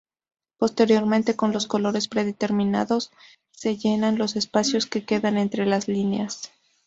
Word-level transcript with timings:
Posteriormente, 0.57 1.35
con 1.35 1.51
los 1.51 1.67
colores 1.67 2.07
predeterminados 2.07 3.11
se 3.51 3.77
llenan 3.77 4.17
los 4.17 4.35
espacios 4.35 4.87
que 4.87 5.05
quedan 5.05 5.37
entre 5.37 5.67
las 5.67 5.87
líneas. 5.87 6.51